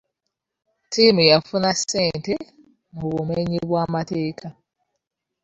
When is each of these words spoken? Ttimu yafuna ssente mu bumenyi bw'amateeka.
Ttimu 0.83 1.21
yafuna 1.31 1.69
ssente 1.77 2.33
mu 2.97 3.05
bumenyi 3.13 3.59
bw'amateeka. 3.67 4.47